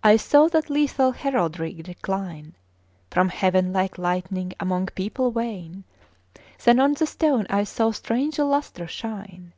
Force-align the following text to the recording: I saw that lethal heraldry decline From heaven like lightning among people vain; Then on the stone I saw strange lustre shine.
I 0.00 0.16
saw 0.16 0.46
that 0.50 0.70
lethal 0.70 1.10
heraldry 1.10 1.72
decline 1.82 2.54
From 3.10 3.30
heaven 3.30 3.72
like 3.72 3.98
lightning 3.98 4.52
among 4.60 4.86
people 4.94 5.32
vain; 5.32 5.82
Then 6.62 6.78
on 6.78 6.92
the 6.94 7.06
stone 7.08 7.44
I 7.50 7.64
saw 7.64 7.90
strange 7.90 8.38
lustre 8.38 8.86
shine. 8.86 9.52